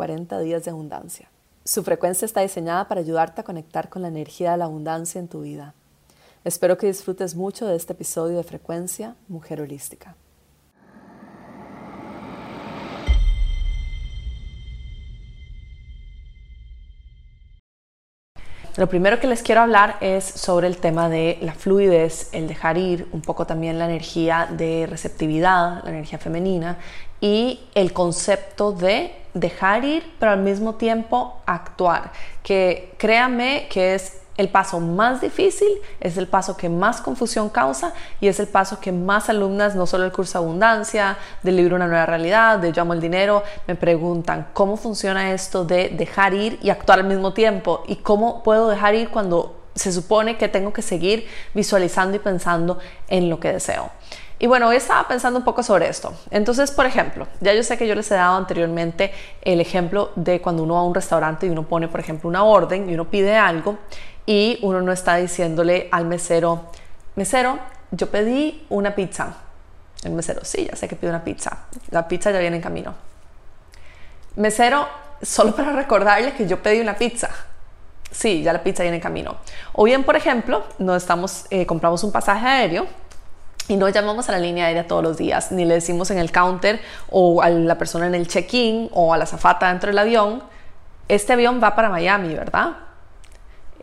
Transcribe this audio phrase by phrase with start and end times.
[0.00, 1.28] 40 días de abundancia.
[1.62, 5.28] Su frecuencia está diseñada para ayudarte a conectar con la energía de la abundancia en
[5.28, 5.74] tu vida.
[6.42, 10.16] Espero que disfrutes mucho de este episodio de Frecuencia Mujer Holística.
[18.78, 22.78] Lo primero que les quiero hablar es sobre el tema de la fluidez, el dejar
[22.78, 26.78] ir, un poco también la energía de receptividad, la energía femenina
[27.20, 32.12] y el concepto de dejar ir, pero al mismo tiempo actuar,
[32.42, 35.68] que créame que es el paso más difícil,
[36.00, 39.86] es el paso que más confusión causa y es el paso que más alumnas, no
[39.86, 43.74] solo del curso Abundancia, del libro Una Nueva Realidad, de Yo Amo el Dinero, me
[43.74, 48.70] preguntan cómo funciona esto de dejar ir y actuar al mismo tiempo y cómo puedo
[48.70, 52.78] dejar ir cuando se supone que tengo que seguir visualizando y pensando
[53.08, 53.90] en lo que deseo.
[54.42, 56.14] Y bueno, hoy estaba pensando un poco sobre esto.
[56.30, 60.40] Entonces, por ejemplo, ya yo sé que yo les he dado anteriormente el ejemplo de
[60.40, 63.04] cuando uno va a un restaurante y uno pone, por ejemplo, una orden y uno
[63.10, 63.76] pide algo
[64.24, 66.70] y uno no está diciéndole al mesero,
[67.16, 67.58] mesero,
[67.90, 69.34] yo pedí una pizza.
[70.04, 71.66] El mesero, sí, ya sé que pide una pizza.
[71.90, 72.94] La pizza ya viene en camino.
[74.36, 74.88] Mesero,
[75.20, 77.28] solo para recordarle que yo pedí una pizza.
[78.10, 79.36] Sí, ya la pizza viene en camino.
[79.74, 82.86] O bien, por ejemplo, no estamos, eh, compramos un pasaje aéreo
[83.70, 86.32] y no llamamos a la línea aérea todos los días, ni le decimos en el
[86.32, 90.42] counter o a la persona en el check-in o a la zafata dentro del avión,
[91.06, 92.72] este avión va para Miami, ¿verdad?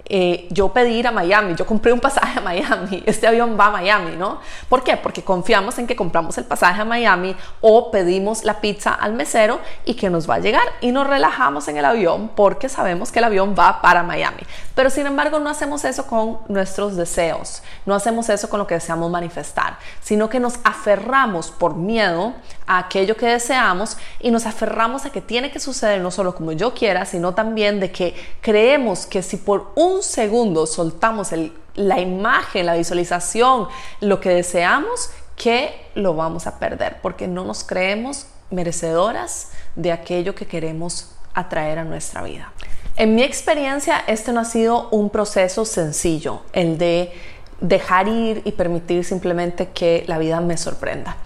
[0.09, 3.65] Eh, yo pedí ir a Miami, yo compré un pasaje a Miami, este avión va
[3.65, 4.39] a Miami, ¿no?
[4.69, 4.95] ¿Por qué?
[4.95, 9.59] Porque confiamos en que compramos el pasaje a Miami o pedimos la pizza al mesero
[9.83, 13.19] y que nos va a llegar y nos relajamos en el avión porque sabemos que
[13.19, 14.43] el avión va para Miami.
[14.75, 18.75] Pero sin embargo no hacemos eso con nuestros deseos, no hacemos eso con lo que
[18.75, 22.33] deseamos manifestar, sino que nos aferramos por miedo
[22.67, 26.51] a aquello que deseamos y nos aferramos a que tiene que suceder no solo como
[26.51, 31.29] yo quiera, sino también de que creemos que si por un segundo soltamos
[31.75, 33.67] la imagen, la visualización,
[34.01, 40.35] lo que deseamos, que lo vamos a perder porque no nos creemos merecedoras de aquello
[40.35, 42.51] que queremos atraer a nuestra vida.
[42.95, 47.13] En mi experiencia, este no ha sido un proceso sencillo, el de
[47.61, 51.17] dejar ir y permitir simplemente que la vida me sorprenda.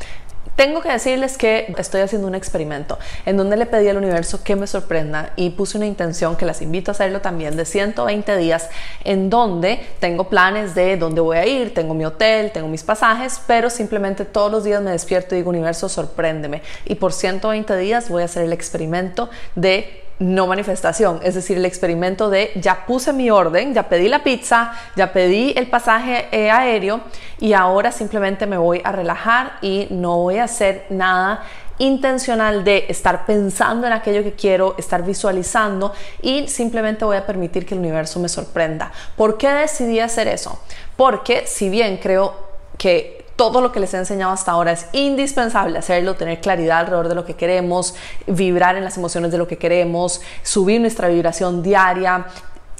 [0.61, 4.55] Tengo que decirles que estoy haciendo un experimento en donde le pedí al universo que
[4.55, 8.69] me sorprenda y puse una intención que las invito a hacerlo también de 120 días
[9.03, 13.41] en donde tengo planes de dónde voy a ir, tengo mi hotel, tengo mis pasajes,
[13.47, 18.07] pero simplemente todos los días me despierto y digo universo sorpréndeme y por 120 días
[18.07, 23.12] voy a hacer el experimento de no manifestación, es decir, el experimento de ya puse
[23.12, 27.02] mi orden, ya pedí la pizza, ya pedí el pasaje eh, aéreo
[27.40, 31.44] y ahora simplemente me voy a relajar y no voy a hacer nada
[31.80, 37.66] intencional de estar pensando en aquello que quiero, estar visualizando y simplemente voy a permitir
[37.66, 38.92] que el universo me sorprenda.
[39.16, 40.59] ¿Por qué decidí hacer eso?
[40.96, 42.36] Porque si bien creo
[42.78, 47.07] que todo lo que les he enseñado hasta ahora es indispensable hacerlo, tener claridad alrededor
[47.07, 47.96] de lo que queremos,
[48.28, 52.28] vibrar en las emociones de lo que queremos, subir nuestra vibración diaria,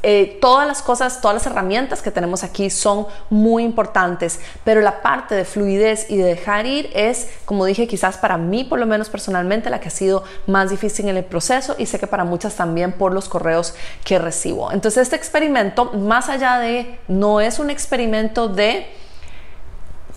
[0.03, 5.01] eh, todas las cosas, todas las herramientas que tenemos aquí son muy importantes, pero la
[5.01, 8.85] parte de fluidez y de dejar ir es, como dije, quizás para mí, por lo
[8.85, 12.23] menos personalmente, la que ha sido más difícil en el proceso y sé que para
[12.23, 13.73] muchas también por los correos
[14.03, 14.72] que recibo.
[14.72, 19.00] Entonces, este experimento, más allá de, no es un experimento de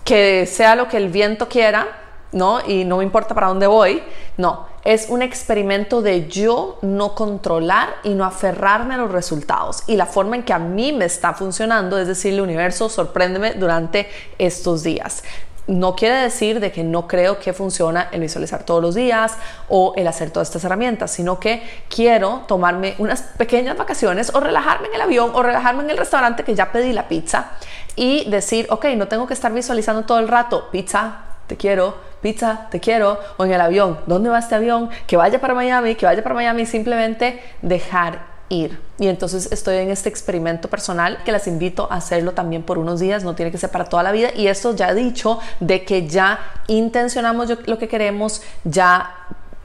[0.04, 1.88] que sea lo que el viento quiera,
[2.32, 2.60] ¿no?
[2.66, 4.03] Y no me importa para dónde voy,
[4.37, 9.84] no, es un experimento de yo no controlar y no aferrarme a los resultados.
[9.87, 14.08] Y la forma en que a mí me está funcionando es decirle, universo, sorpréndeme durante
[14.38, 15.23] estos días
[15.67, 19.37] no quiere decir de que no creo que funciona el visualizar todos los días
[19.69, 24.88] o el hacer todas estas herramientas, sino que quiero tomarme unas pequeñas vacaciones o relajarme
[24.88, 27.52] en el avión o relajarme en el restaurante que ya pedí la pizza
[27.96, 32.69] y decir, ok, no tengo que estar visualizando todo el rato, pizza, te quiero, pizza,
[32.70, 34.91] te quiero, o en el avión, ¿dónde va este avión?
[35.06, 38.81] Que vaya para Miami, que vaya para Miami, simplemente dejar ir.
[38.99, 43.00] Y entonces estoy en este experimento personal que las invito a hacerlo también por unos
[43.00, 44.31] días, no tiene que ser para toda la vida.
[44.35, 46.38] Y esto ya he dicho de que ya
[46.69, 49.14] intencionamos lo que queremos, ya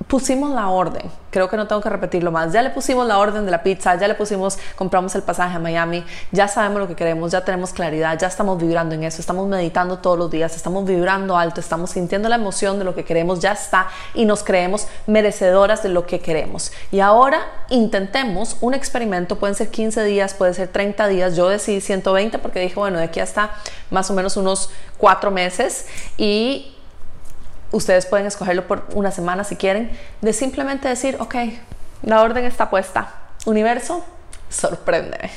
[0.10, 1.04] pusimos la orden.
[1.30, 2.52] Creo que no tengo que repetirlo más.
[2.52, 5.60] Ya le pusimos la orden de la pizza, ya le pusimos, compramos el pasaje a
[5.60, 9.48] Miami, ya sabemos lo que queremos, ya tenemos claridad, ya estamos vibrando en eso, estamos
[9.48, 13.40] meditando todos los días, estamos vibrando alto, estamos sintiendo la emoción de lo que queremos,
[13.40, 16.72] ya está y nos creemos merecedoras de lo que queremos.
[16.92, 21.36] Y ahora intentemos un experimento, pueden ser 15 días, puede ser 30 días.
[21.36, 23.52] Yo decidí 120 porque dije, bueno, de aquí hasta
[23.92, 25.86] más o menos unos 4 meses
[26.18, 26.76] y
[27.72, 31.36] ustedes pueden escogerlo por una semana si quieren, de simplemente decir, ok,
[32.04, 33.14] la orden está puesta.
[33.46, 34.04] Universo,
[34.50, 35.30] sorpréndeme,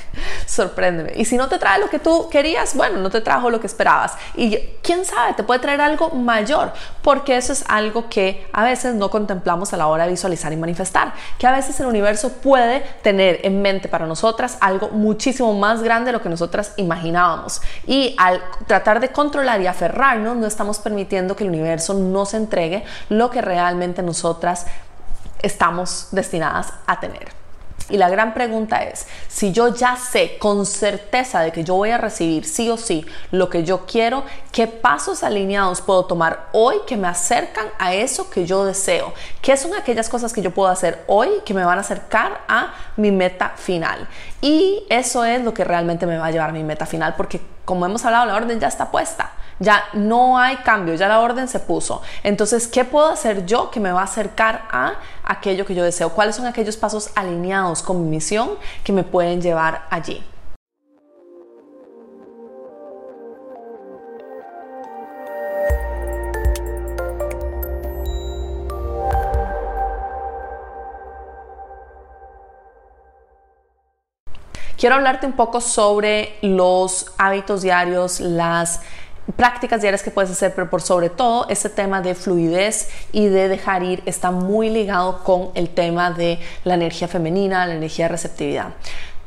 [0.47, 1.13] sorpréndeme.
[1.17, 3.67] Y si no te trae lo que tú querías, bueno, no te trajo lo que
[3.67, 4.15] esperabas.
[4.35, 6.73] Y quién sabe, te puede traer algo mayor,
[7.03, 10.57] porque eso es algo que a veces no contemplamos a la hora de visualizar y
[10.57, 15.83] manifestar, que a veces el universo puede tener en mente para nosotras algo muchísimo más
[15.83, 17.61] grande de lo que nosotras imaginábamos.
[17.87, 22.85] Y al tratar de controlar y aferrarnos, no estamos permitiendo que el universo nos entregue
[23.11, 24.67] lo que realmente nosotras
[25.43, 27.42] estamos destinadas a tener.
[27.93, 31.91] Y la gran pregunta es, si yo ya sé con certeza de que yo voy
[31.91, 36.77] a recibir sí o sí lo que yo quiero, ¿qué pasos alineados puedo tomar hoy
[36.87, 39.13] que me acercan a eso que yo deseo?
[39.43, 42.73] ¿Qué son aquellas cosas que yo puedo hacer hoy que me van a acercar a
[42.97, 44.09] mi meta final?
[44.41, 47.43] Y eso es lo que realmente me va a llevar a mi meta final, porque
[47.67, 49.33] como hemos hablado, la orden ya está puesta.
[49.59, 52.03] Ya no hay cambio, ya la orden se puso.
[52.25, 54.95] Entonces, ¿qué puedo hacer yo que me va a acercar a
[55.33, 56.11] aquello que yo deseo?
[56.11, 58.51] ¿Cuáles son aquellos pasos alineados con mi misión
[58.85, 60.23] que me pueden llevar allí?
[74.83, 78.81] Quiero hablarte un poco sobre los hábitos diarios, las
[79.37, 83.49] prácticas diarias que puedes hacer, pero por sobre todo ese tema de fluidez y de
[83.49, 88.11] dejar ir está muy ligado con el tema de la energía femenina, la energía de
[88.11, 88.69] receptividad.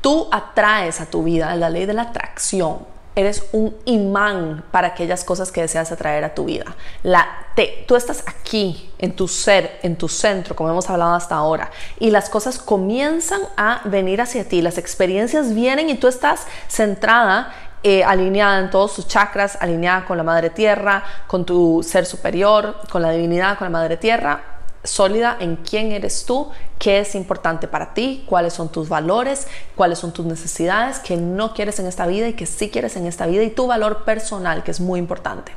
[0.02, 2.80] Tú atraes a tu vida la ley de la atracción.
[3.16, 6.76] Eres un imán para aquellas cosas que deseas atraer a tu vida.
[7.02, 7.26] La,
[7.56, 11.72] te, tú estás aquí, en tu ser, en tu centro, como hemos hablado hasta ahora,
[11.98, 14.62] y las cosas comienzan a venir hacia ti.
[14.62, 17.54] Las experiencias vienen y tú estás centrada
[17.88, 22.78] eh, alineada en todos tus chakras, alineada con la madre tierra, con tu ser superior,
[22.90, 24.42] con la divinidad, con la madre tierra,
[24.84, 26.50] sólida en quién eres tú,
[26.80, 31.54] qué es importante para ti, cuáles son tus valores, cuáles son tus necesidades que no
[31.54, 34.64] quieres en esta vida y que sí quieres en esta vida y tu valor personal,
[34.64, 35.52] que es muy importante.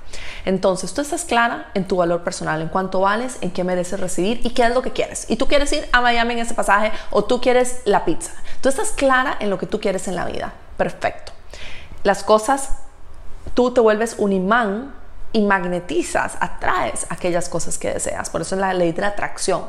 [0.45, 4.43] Entonces, tú estás clara en tu valor personal, en cuánto vales, en qué mereces recibir
[4.45, 5.25] y qué es lo que quieres.
[5.31, 8.33] Y tú quieres ir a Miami en ese pasaje o tú quieres la pizza.
[8.61, 10.53] Tú estás clara en lo que tú quieres en la vida.
[10.77, 11.38] Perfecto
[12.09, 12.71] las cosas,
[13.55, 14.95] tú te vuelves un imán
[15.31, 18.31] y magnetizas, atraes aquellas cosas que deseas.
[18.31, 19.65] Por eso es la ley de la atracción.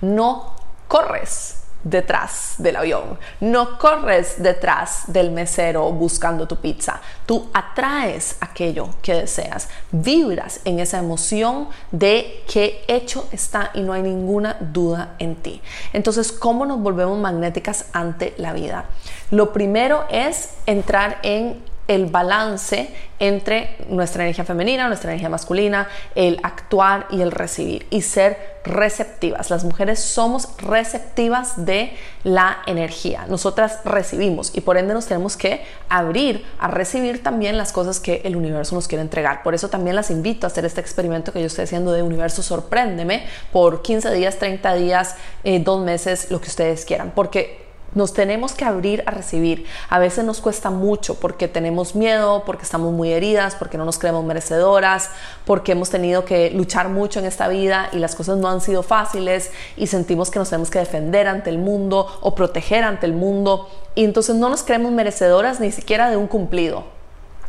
[0.00, 0.56] No
[0.88, 7.02] corres detrás del avión, no corres detrás del mesero buscando tu pizza.
[7.26, 13.92] Tú atraes aquello que deseas, vibras en esa emoción de que hecho está y no
[13.92, 15.60] hay ninguna duda en ti.
[15.92, 18.86] Entonces, ¿cómo nos volvemos magnéticas ante la vida?
[19.30, 22.88] Lo primero es entrar en el balance
[23.18, 29.50] entre nuestra energía femenina, nuestra energía masculina, el actuar y el recibir y ser receptivas.
[29.50, 31.92] Las mujeres somos receptivas de
[32.24, 33.26] la energía.
[33.28, 38.22] Nosotras recibimos y por ende nos tenemos que abrir a recibir también las cosas que
[38.24, 39.42] el universo nos quiere entregar.
[39.42, 42.42] Por eso también las invito a hacer este experimento que yo estoy haciendo de universo
[42.42, 47.12] sorpréndeme por 15 días, 30 días, eh, dos meses, lo que ustedes quieran.
[47.14, 49.66] Porque nos tenemos que abrir a recibir.
[49.88, 53.98] A veces nos cuesta mucho porque tenemos miedo, porque estamos muy heridas, porque no nos
[53.98, 55.10] creemos merecedoras,
[55.44, 58.82] porque hemos tenido que luchar mucho en esta vida y las cosas no han sido
[58.82, 63.12] fáciles y sentimos que nos tenemos que defender ante el mundo o proteger ante el
[63.12, 66.84] mundo y entonces no nos creemos merecedoras ni siquiera de un cumplido.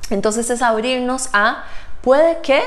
[0.09, 1.63] Entonces es abrirnos a,
[2.01, 2.61] puede que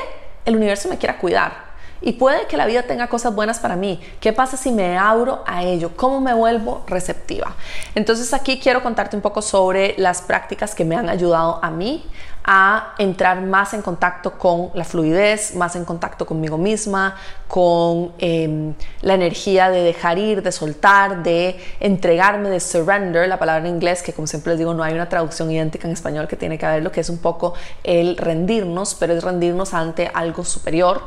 [0.45, 1.66] el universo me quiera cuidar,
[2.01, 3.99] y puede que la vida tenga cosas buenas para mí.
[4.19, 5.91] ¿Qué pasa si me abro a ello?
[5.95, 7.55] ¿Cómo me vuelvo receptiva?
[7.95, 12.05] Entonces aquí quiero contarte un poco sobre las prácticas que me han ayudado a mí
[12.49, 17.17] a entrar más en contacto con la fluidez, más en contacto conmigo misma,
[17.49, 23.67] con em, la energía de dejar ir, de soltar, de entregarme, de surrender, la palabra
[23.67, 26.37] en inglés, que como siempre les digo, no hay una traducción idéntica en español que
[26.37, 30.45] tiene que haber lo que es un poco el rendirnos, pero es rendirnos ante algo
[30.45, 31.01] superior.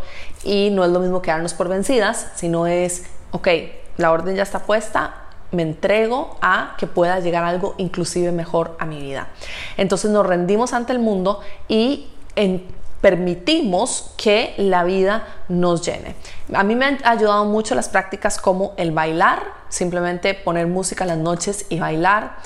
[0.45, 3.49] Y no es lo mismo quedarnos por vencidas, sino es, ok,
[3.97, 5.20] la orden ya está puesta,
[5.53, 9.29] me entrego a que pueda llegar algo inclusive mejor a mi vida.
[9.77, 12.09] Entonces nos rendimos ante el mundo y
[13.01, 16.15] permitimos que la vida nos llene.
[16.53, 21.19] A mí me han ayudado mucho las prácticas como el bailar, simplemente poner música las
[21.19, 22.37] noches y bailar.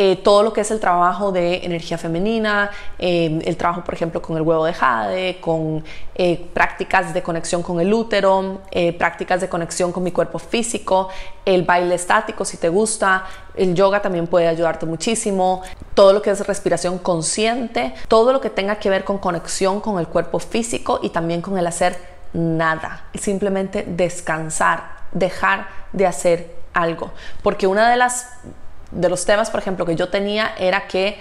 [0.00, 4.22] Eh, todo lo que es el trabajo de energía femenina, eh, el trabajo, por ejemplo,
[4.22, 8.60] con el huevo de jade, con eh, prácticas de conexión con el útero,
[8.96, 11.08] prácticas de conexión con mi cuerpo físico,
[11.44, 13.24] el baile estático si te gusta,
[13.56, 15.62] el yoga también puede ayudarte muchísimo,
[15.94, 19.98] todo lo que es respiración consciente, todo lo que tenga que ver con conexión con
[19.98, 21.98] el cuerpo físico y también con el hacer
[22.32, 27.10] nada, simplemente descansar, dejar de hacer algo,
[27.42, 28.28] porque una de las
[28.90, 31.18] de los temas, por ejemplo, que yo tenía era que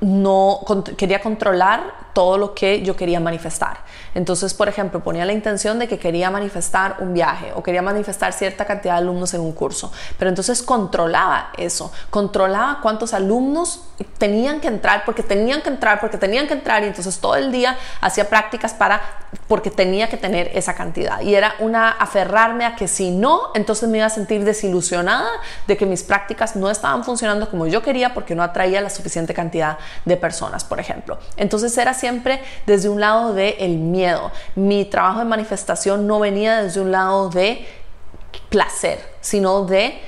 [0.00, 0.60] no
[0.96, 3.84] quería controlar todo lo que yo quería manifestar.
[4.12, 8.32] Entonces, por ejemplo, ponía la intención de que quería manifestar un viaje o quería manifestar
[8.32, 13.84] cierta cantidad de alumnos en un curso, pero entonces controlaba eso, controlaba cuántos alumnos
[14.18, 17.52] tenían que entrar porque tenían que entrar porque tenían que entrar y entonces todo el
[17.52, 19.00] día hacía prácticas para
[19.46, 23.88] porque tenía que tener esa cantidad y era una aferrarme a que si no, entonces
[23.88, 25.28] me iba a sentir desilusionada
[25.68, 29.34] de que mis prácticas no estaban funcionando como yo quería porque no atraía la suficiente
[29.34, 31.18] cantidad de personas, por ejemplo.
[31.36, 32.07] Entonces era siempre
[32.66, 34.30] desde un lado del el miedo.
[34.54, 37.66] Mi trabajo de manifestación no venía desde un lado de
[38.48, 39.98] placer, sino de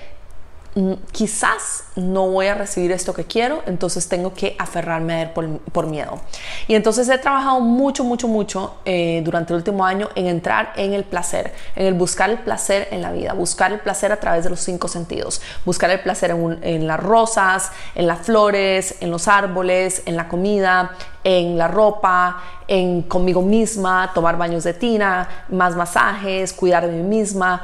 [1.10, 5.30] quizás no voy a recibir esto que quiero, entonces tengo que aferrarme a él
[5.72, 6.20] por, miedo.
[6.68, 10.92] Y entonces he trabajado mucho, mucho, mucho eh, durante el último año en entrar en
[10.92, 14.44] el placer, en el buscar el placer en la vida, buscar el placer a través
[14.44, 19.26] de los cinco sentidos, buscar el placer en, las rosas, en las flores, en los
[19.26, 20.92] árboles, en la comida,
[21.24, 27.02] en la ropa, en conmigo misma, tomar baños de tina, más masajes, cuidar de mí
[27.02, 27.62] misma,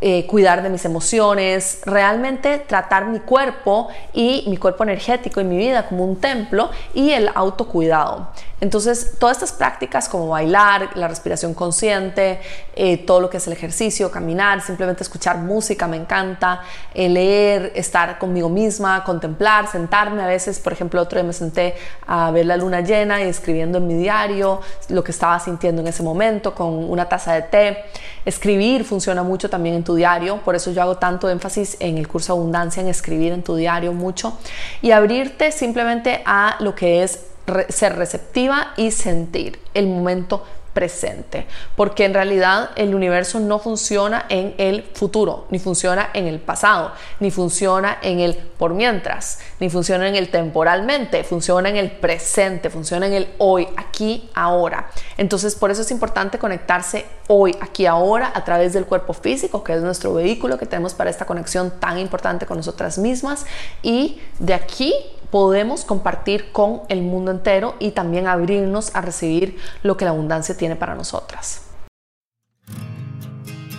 [0.00, 5.56] eh, cuidar de mis emociones, realmente tratar mi cuerpo y mi cuerpo energético y mi
[5.56, 8.28] vida como un templo y el autocuidado.
[8.58, 12.40] Entonces, todas estas prácticas como bailar, la respiración consciente,
[12.74, 16.62] eh, todo lo que es el ejercicio, caminar, simplemente escuchar música, me encanta,
[16.94, 20.22] eh, leer, estar conmigo misma, contemplar, sentarme.
[20.22, 21.74] A veces, por ejemplo, otro día me senté
[22.06, 25.88] a ver la luna llena y escribiendo en mi diario lo que estaba sintiendo en
[25.88, 27.84] ese momento con una taza de té.
[28.24, 32.08] Escribir funciona mucho también en tu diario, por eso yo hago tanto énfasis en el
[32.08, 34.38] curso Abundancia, en escribir en tu diario mucho
[34.80, 37.20] y abrirte simplemente a lo que es
[37.68, 40.42] ser receptiva y sentir el momento
[40.76, 46.38] presente, porque en realidad el universo no funciona en el futuro, ni funciona en el
[46.38, 51.92] pasado, ni funciona en el por mientras, ni funciona en el temporalmente, funciona en el
[51.92, 54.90] presente, funciona en el hoy, aquí, ahora.
[55.16, 59.72] Entonces, por eso es importante conectarse hoy, aquí, ahora, a través del cuerpo físico, que
[59.72, 63.46] es nuestro vehículo que tenemos para esta conexión tan importante con nosotras mismas,
[63.82, 64.92] y de aquí
[65.30, 70.56] podemos compartir con el mundo entero y también abrirnos a recibir lo que la abundancia
[70.56, 71.62] tiene para nosotras.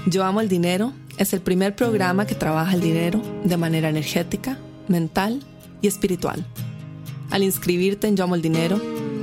[0.05, 4.57] Yo amo el dinero es el primer programa que trabaja el dinero de manera energética,
[4.87, 5.43] mental
[5.81, 6.45] y espiritual.
[7.31, 8.79] Al inscribirte en Yo amo el dinero,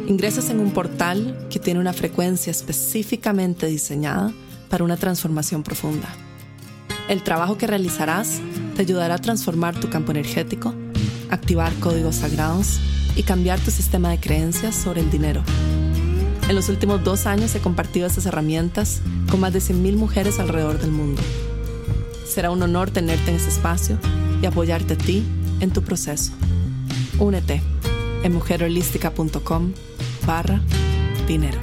[0.06, 4.32] ingresas en un portal que tiene una frecuencia específicamente diseñada
[4.68, 6.08] para una transformación profunda.
[7.08, 8.40] El trabajo que realizarás
[8.76, 10.74] te ayudará a transformar tu campo energético
[11.30, 12.80] activar códigos sagrados
[13.16, 15.42] y cambiar tu sistema de creencias sobre el dinero.
[16.48, 19.00] En los últimos dos años he compartido estas herramientas
[19.30, 21.22] con más de 100.000 mujeres alrededor del mundo.
[22.26, 23.98] Será un honor tenerte en este espacio
[24.42, 25.24] y apoyarte a ti
[25.60, 26.32] en tu proceso.
[27.18, 27.62] Únete
[28.22, 29.72] en mujerholística.com
[30.26, 30.60] barra
[31.26, 31.60] dinero.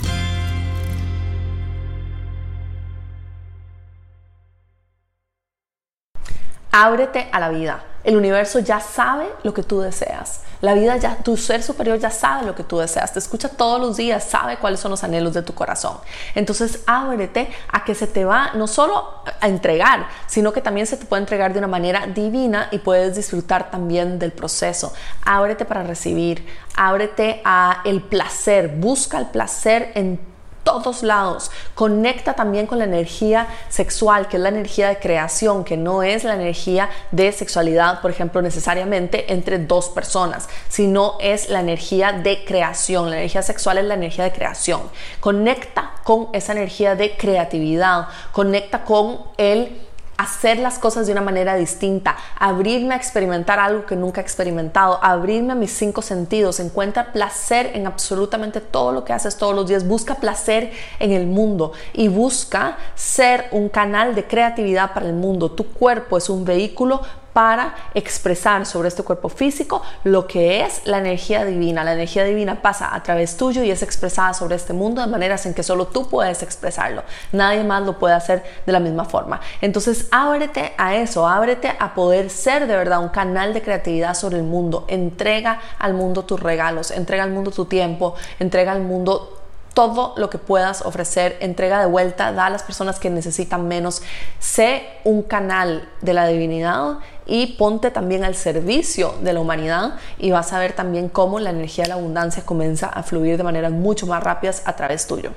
[6.72, 7.90] Ábrete a la vida.
[8.03, 10.41] El universo ya sabe lo que tú deseas.
[10.62, 13.13] La vida ya, tu ser superior ya sabe lo que tú deseas.
[13.13, 15.98] Te escucha todos los días, sabe cuáles son los anhelos de tu corazón.
[16.36, 20.98] Entonces ábrete a que se te va no solo a entregar, sino que también se
[20.98, 24.93] te puede entregar de una manera divina y puedes disfrutar también del proceso.
[25.25, 30.30] Ábrete para recibir, ábrete a el placer, busca el placer en
[30.63, 31.51] todos lados.
[31.75, 36.24] Conecta también con la energía sexual, que es la energía de creación, que no es
[36.24, 42.44] la energía de sexualidad, por ejemplo, necesariamente entre dos personas, sino es la energía de
[42.46, 43.10] creación.
[43.10, 44.82] La energía sexual es la energía de creación.
[45.20, 49.90] Conecta con esa energía de creatividad, conecta con el
[50.21, 54.99] hacer las cosas de una manera distinta, abrirme a experimentar algo que nunca he experimentado,
[55.01, 59.67] abrirme a mis cinco sentidos, encuentra placer en absolutamente todo lo que haces todos los
[59.67, 65.13] días, busca placer en el mundo y busca ser un canal de creatividad para el
[65.13, 65.51] mundo.
[65.51, 67.01] Tu cuerpo es un vehículo
[67.33, 71.83] para expresar sobre este cuerpo físico lo que es la energía divina.
[71.83, 75.45] La energía divina pasa a través tuyo y es expresada sobre este mundo de maneras
[75.45, 77.03] en que solo tú puedes expresarlo.
[77.31, 79.41] Nadie más lo puede hacer de la misma forma.
[79.61, 84.38] Entonces, ábrete a eso, ábrete a poder ser de verdad un canal de creatividad sobre
[84.38, 84.85] el mundo.
[84.88, 89.40] Entrega al mundo tus regalos, entrega al mundo tu tiempo, entrega al mundo
[89.73, 94.01] todo lo que puedas ofrecer, entrega de vuelta, da a las personas que necesitan menos,
[94.39, 100.31] sé un canal de la divinidad y ponte también al servicio de la humanidad y
[100.31, 103.71] vas a ver también cómo la energía de la abundancia comienza a fluir de maneras
[103.71, 105.31] mucho más rápidas a través tuyo.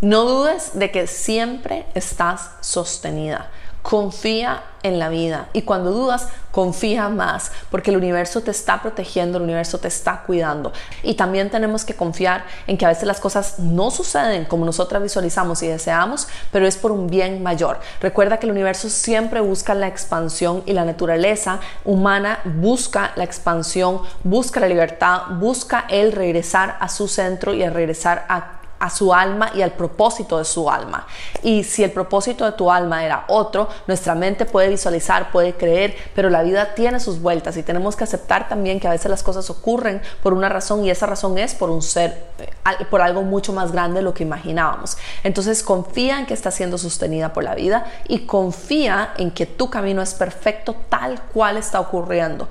[0.00, 3.50] No dudes de que siempre estás sostenida.
[3.84, 9.36] Confía en la vida y cuando dudas, confía más porque el universo te está protegiendo,
[9.36, 10.72] el universo te está cuidando.
[11.02, 15.02] Y también tenemos que confiar en que a veces las cosas no suceden como nosotras
[15.02, 17.78] visualizamos y deseamos, pero es por un bien mayor.
[18.00, 24.00] Recuerda que el universo siempre busca la expansión y la naturaleza humana busca la expansión,
[24.22, 28.53] busca la libertad, busca el regresar a su centro y el regresar a
[28.84, 31.06] a su alma y al propósito de su alma.
[31.42, 35.96] Y si el propósito de tu alma era otro, nuestra mente puede visualizar, puede creer,
[36.14, 39.22] pero la vida tiene sus vueltas y tenemos que aceptar también que a veces las
[39.22, 43.22] cosas ocurren por una razón y esa razón es por un ser, eh, por algo
[43.22, 44.98] mucho más grande de lo que imaginábamos.
[45.22, 49.70] Entonces confía en que está siendo sostenida por la vida y confía en que tu
[49.70, 52.48] camino es perfecto tal cual está ocurriendo,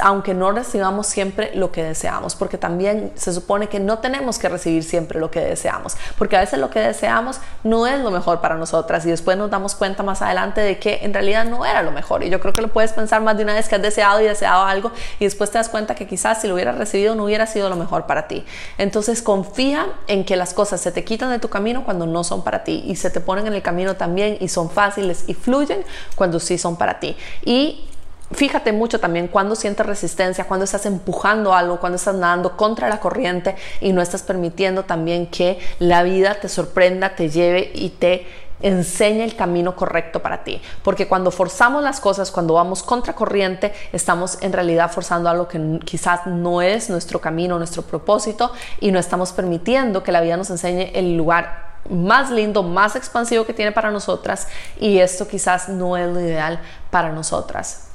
[0.00, 4.48] aunque no recibamos siempre lo que deseamos, porque también se supone que no tenemos que
[4.48, 8.10] recibir siempre lo que deseamos deseamos, porque a veces lo que deseamos no es lo
[8.10, 11.64] mejor para nosotras y después nos damos cuenta más adelante de que en realidad no
[11.64, 12.22] era lo mejor.
[12.22, 14.24] Y yo creo que lo puedes pensar más de una vez que has deseado y
[14.24, 17.46] deseado algo y después te das cuenta que quizás si lo hubieras recibido no hubiera
[17.46, 18.44] sido lo mejor para ti.
[18.78, 22.44] Entonces confía en que las cosas se te quitan de tu camino cuando no son
[22.44, 25.84] para ti y se te ponen en el camino también y son fáciles y fluyen
[26.14, 27.16] cuando sí son para ti.
[27.44, 27.88] Y
[28.32, 32.98] Fíjate mucho también cuando sientes resistencia, cuando estás empujando algo, cuando estás nadando contra la
[32.98, 38.26] corriente y no estás permitiendo también que la vida te sorprenda, te lleve y te
[38.60, 40.60] enseñe el camino correcto para ti.
[40.82, 45.78] Porque cuando forzamos las cosas, cuando vamos contra corriente, estamos en realidad forzando algo que
[45.84, 50.50] quizás no es nuestro camino, nuestro propósito y no estamos permitiendo que la vida nos
[50.50, 54.48] enseñe el lugar más lindo, más expansivo que tiene para nosotras
[54.80, 56.58] y esto quizás no es lo ideal
[56.90, 57.85] para nosotras.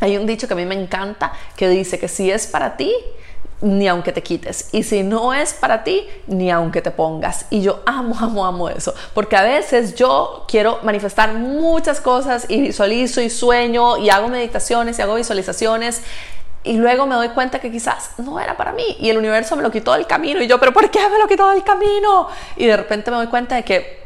[0.00, 2.92] Hay un dicho que a mí me encanta que dice que si es para ti,
[3.64, 4.68] ni aunque te quites.
[4.72, 7.46] Y si no es para ti, ni aunque te pongas.
[7.50, 8.94] Y yo amo, amo, amo eso.
[9.14, 14.98] Porque a veces yo quiero manifestar muchas cosas y visualizo y sueño y hago meditaciones
[14.98, 16.02] y hago visualizaciones.
[16.62, 18.96] Y luego me doy cuenta que quizás no era para mí.
[18.98, 20.42] Y el universo me lo quitó del camino.
[20.42, 22.28] Y yo, pero ¿por qué me lo quitó del camino?
[22.56, 24.03] Y de repente me doy cuenta de que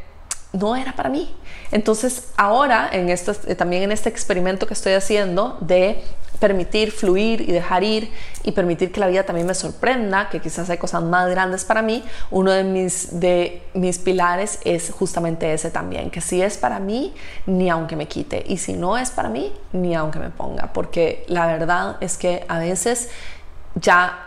[0.53, 1.35] no era para mí.
[1.71, 6.03] Entonces, ahora, en esto, eh, también en este experimento que estoy haciendo de
[6.39, 8.11] permitir fluir y dejar ir
[8.45, 11.83] y permitir que la vida también me sorprenda, que quizás hay cosas más grandes para
[11.83, 16.79] mí, uno de mis, de mis pilares es justamente ese también, que si es para
[16.79, 17.13] mí,
[17.47, 21.25] ni aunque me quite, y si no es para mí, ni aunque me ponga, porque
[21.29, 23.11] la verdad es que a veces
[23.75, 24.25] ya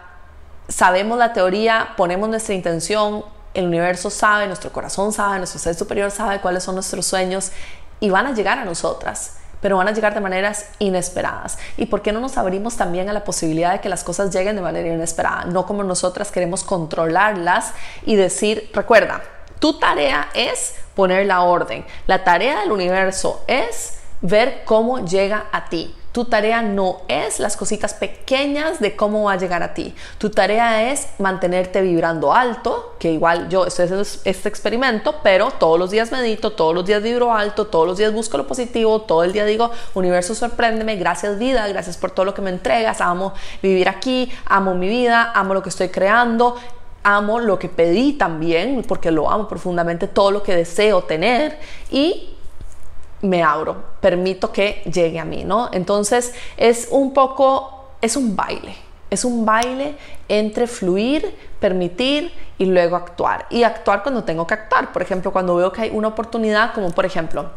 [0.68, 6.12] sabemos la teoría, ponemos nuestra intención, el universo sabe, nuestro corazón sabe, nuestro ser superior
[6.12, 7.52] sabe cuáles son nuestros sueños
[8.00, 11.58] y van a llegar a nosotras, pero van a llegar de maneras inesperadas.
[11.78, 14.56] ¿Y por qué no nos abrimos también a la posibilidad de que las cosas lleguen
[14.56, 15.46] de manera inesperada?
[15.46, 17.74] No como nosotras queremos controlarlas
[18.06, 19.22] y decir, recuerda,
[19.60, 21.86] tu tarea es poner la orden.
[22.08, 25.96] La tarea del universo es ver cómo llega a ti.
[26.12, 29.96] Tu tarea no es las cositas pequeñas de cómo va a llegar a ti.
[30.18, 35.80] Tu tarea es mantenerte vibrando alto, que igual yo estoy haciendo este experimento, pero todos
[35.80, 39.24] los días medito, todos los días vibro alto, todos los días busco lo positivo, todo
[39.24, 43.34] el día digo, universo sorpréndeme, gracias vida, gracias por todo lo que me entregas, amo
[43.64, 46.58] vivir aquí, amo mi vida, amo lo que estoy creando,
[47.04, 51.58] amo lo que pedí también, porque lo amo profundamente, todo lo que deseo tener
[51.90, 52.31] y
[53.22, 55.70] me abro, permito que llegue a mí, ¿no?
[55.72, 58.76] Entonces es un poco, es un baile,
[59.10, 59.96] es un baile
[60.28, 63.46] entre fluir, permitir y luego actuar.
[63.50, 66.92] Y actuar cuando tengo que actuar, por ejemplo, cuando veo que hay una oportunidad, como
[66.92, 67.52] por ejemplo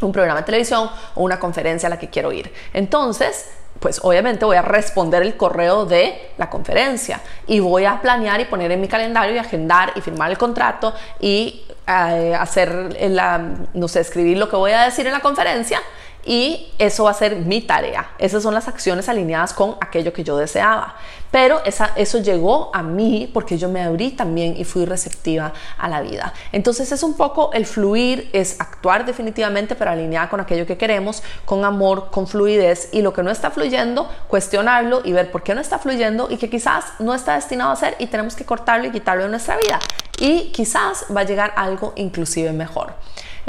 [0.00, 2.52] un programa de televisión o una conferencia a la que quiero ir.
[2.72, 8.40] Entonces, pues obviamente voy a responder el correo de la conferencia y voy a planear
[8.40, 13.38] y poner en mi calendario y agendar y firmar el contrato y eh, hacer la,
[13.74, 15.80] no sé, escribir lo que voy a decir en la conferencia
[16.24, 18.10] y eso va a ser mi tarea.
[18.18, 20.96] Esas son las acciones alineadas con aquello que yo deseaba.
[21.30, 26.00] Pero eso llegó a mí porque yo me abrí también y fui receptiva a la
[26.00, 26.34] vida.
[26.50, 31.22] Entonces es un poco el fluir, es actuar definitivamente, pero alineada con aquello que queremos,
[31.44, 35.54] con amor, con fluidez y lo que no está fluyendo, cuestionarlo y ver por qué
[35.54, 38.88] no está fluyendo y que quizás no está destinado a ser y tenemos que cortarlo
[38.88, 39.78] y quitarlo de nuestra vida.
[40.18, 42.92] Y quizás va a llegar algo inclusive mejor.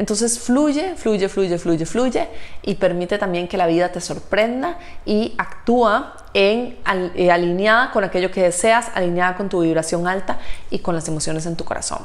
[0.02, 2.28] Entonces fluye, fluye, fluye, fluye, fluye
[2.64, 6.80] y permite también que la vida te sorprenda y actúa en
[7.14, 10.40] eh, alineada con aquello que deseas, alineada con tu vibración alta
[10.72, 12.00] y con las emociones en tu corazón.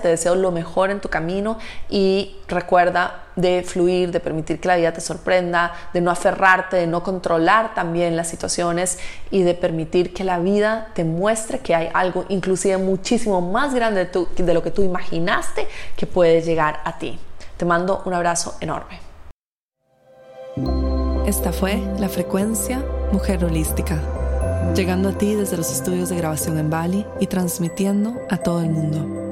[0.00, 1.58] Te deseo lo mejor en tu camino
[1.90, 6.86] y recuerda de fluir, de permitir que la vida te sorprenda, de no aferrarte, de
[6.86, 8.98] no controlar también las situaciones
[9.30, 14.06] y de permitir que la vida te muestre que hay algo inclusive muchísimo más grande
[14.06, 17.18] de, de lo que tú imaginaste que puede llegar a ti.
[17.56, 19.00] Te mando un abrazo enorme.
[21.26, 23.98] Esta fue la frecuencia Mujer Holística,
[24.74, 28.70] llegando a ti desde los estudios de grabación en Bali y transmitiendo a todo el
[28.70, 29.31] mundo.